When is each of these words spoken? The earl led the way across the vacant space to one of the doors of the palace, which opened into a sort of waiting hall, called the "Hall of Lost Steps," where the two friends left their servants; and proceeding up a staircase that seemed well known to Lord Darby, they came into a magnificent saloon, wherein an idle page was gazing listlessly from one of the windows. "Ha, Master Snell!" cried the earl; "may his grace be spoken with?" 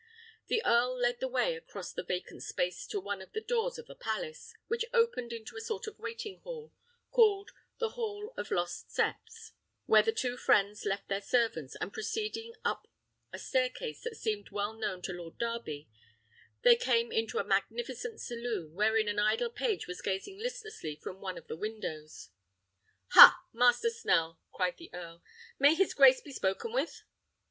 The 0.47 0.65
earl 0.65 0.97
led 0.97 1.19
the 1.19 1.27
way 1.27 1.53
across 1.55 1.93
the 1.93 2.01
vacant 2.01 2.41
space 2.41 2.87
to 2.87 2.99
one 2.99 3.21
of 3.21 3.33
the 3.33 3.39
doors 3.39 3.77
of 3.77 3.85
the 3.85 3.93
palace, 3.93 4.51
which 4.65 4.83
opened 4.95 5.31
into 5.31 5.55
a 5.55 5.61
sort 5.61 5.85
of 5.85 5.99
waiting 5.99 6.39
hall, 6.39 6.73
called 7.11 7.51
the 7.77 7.89
"Hall 7.89 8.33
of 8.35 8.49
Lost 8.49 8.89
Steps," 8.89 9.51
where 9.85 10.01
the 10.01 10.11
two 10.11 10.37
friends 10.37 10.85
left 10.85 11.07
their 11.07 11.21
servants; 11.21 11.75
and 11.79 11.93
proceeding 11.93 12.55
up 12.65 12.87
a 13.31 13.37
staircase 13.37 14.01
that 14.01 14.17
seemed 14.17 14.49
well 14.49 14.73
known 14.73 15.03
to 15.03 15.13
Lord 15.13 15.37
Darby, 15.37 15.87
they 16.63 16.75
came 16.75 17.11
into 17.11 17.37
a 17.37 17.43
magnificent 17.43 18.19
saloon, 18.19 18.73
wherein 18.73 19.07
an 19.07 19.19
idle 19.19 19.51
page 19.51 19.85
was 19.85 20.01
gazing 20.01 20.39
listlessly 20.39 20.95
from 20.95 21.21
one 21.21 21.37
of 21.37 21.45
the 21.45 21.55
windows. 21.55 22.29
"Ha, 23.09 23.37
Master 23.53 23.91
Snell!" 23.91 24.39
cried 24.51 24.77
the 24.77 24.89
earl; 24.95 25.21
"may 25.59 25.75
his 25.75 25.93
grace 25.93 26.21
be 26.21 26.31
spoken 26.33 26.73
with?" 26.73 27.03